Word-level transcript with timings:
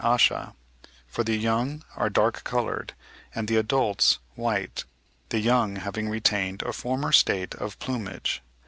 asha, 0.03 0.55
for 1.05 1.23
the 1.23 1.35
young 1.35 1.83
are 1.95 2.09
dark 2.09 2.43
coloured 2.43 2.95
and 3.35 3.47
the 3.47 3.55
adults 3.55 4.17
white, 4.33 4.83
the 5.29 5.37
young 5.37 5.75
having 5.75 6.09
retained 6.09 6.63
a 6.63 6.73
former 6.73 7.11
state 7.11 7.53
of 7.53 7.77
plumage. 7.77 8.41